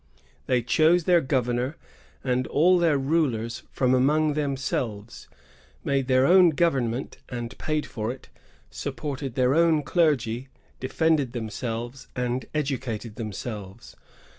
[0.47, 1.77] They chose their governor
[2.23, 5.27] and all their rulers from among themselves,
[5.83, 8.27] made their own government and paid for it,
[8.71, 10.47] supported their own clergy,
[10.79, 13.95] defended themselves, and educated them selves.